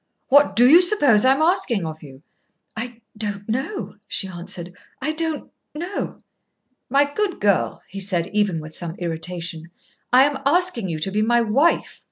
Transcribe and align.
"What 0.29 0.55
do 0.55 0.67
you 0.67 0.81
suppose 0.81 1.25
I 1.25 1.33
am 1.35 1.43
asking 1.43 1.85
of 1.85 2.01
you?" 2.01 2.23
"I 2.75 3.01
don't 3.15 3.47
know," 3.47 3.97
she 4.07 4.27
answered; 4.27 4.73
"I 4.99 5.11
don't 5.11 5.51
know." 5.75 6.17
"My 6.89 7.05
good 7.13 7.39
girl," 7.39 7.83
he 7.87 7.99
said, 7.99 8.25
even 8.33 8.59
with 8.59 8.75
some 8.75 8.95
irritation, 8.95 9.69
"I 10.11 10.23
am 10.23 10.41
asking 10.43 10.89
you 10.89 10.97
to 10.97 11.11
be 11.11 11.21
my 11.21 11.41
wife. 11.41 11.99